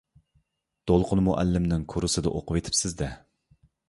دولقۇن 0.91 1.19
مۇئەللىمنىڭ 1.27 1.83
كۇرسىدا 1.93 2.33
ئوقۇۋېتىپسىز-دە. 2.39 3.11